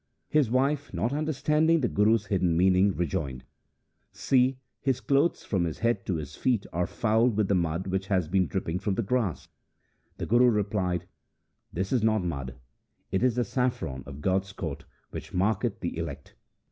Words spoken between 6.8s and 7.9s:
fouled with the mud